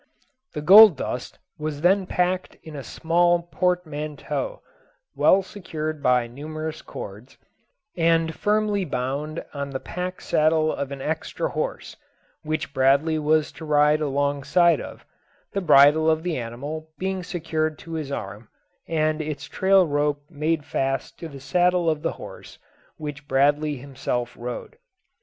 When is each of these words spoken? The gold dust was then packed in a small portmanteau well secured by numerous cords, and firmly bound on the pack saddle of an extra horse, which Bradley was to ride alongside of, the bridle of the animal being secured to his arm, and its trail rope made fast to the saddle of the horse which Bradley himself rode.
The 0.55 0.63
gold 0.63 0.97
dust 0.97 1.37
was 1.59 1.81
then 1.81 2.07
packed 2.07 2.55
in 2.63 2.75
a 2.75 2.81
small 2.81 3.43
portmanteau 3.51 4.63
well 5.13 5.43
secured 5.43 6.01
by 6.01 6.25
numerous 6.25 6.81
cords, 6.81 7.37
and 7.95 8.33
firmly 8.33 8.83
bound 8.83 9.45
on 9.53 9.69
the 9.69 9.79
pack 9.79 10.19
saddle 10.19 10.73
of 10.73 10.91
an 10.91 11.03
extra 11.03 11.49
horse, 11.49 11.95
which 12.41 12.73
Bradley 12.73 13.19
was 13.19 13.51
to 13.51 13.63
ride 13.63 14.01
alongside 14.01 14.81
of, 14.81 15.05
the 15.53 15.61
bridle 15.61 16.09
of 16.09 16.23
the 16.23 16.35
animal 16.35 16.89
being 16.97 17.21
secured 17.21 17.77
to 17.77 17.93
his 17.93 18.11
arm, 18.11 18.49
and 18.87 19.21
its 19.21 19.43
trail 19.45 19.85
rope 19.85 20.23
made 20.31 20.65
fast 20.65 21.19
to 21.19 21.27
the 21.27 21.39
saddle 21.39 21.87
of 21.87 22.01
the 22.01 22.13
horse 22.13 22.57
which 22.97 23.27
Bradley 23.27 23.77
himself 23.77 24.35
rode. 24.35 24.77